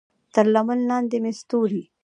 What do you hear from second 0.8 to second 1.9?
لاندې مې ستوري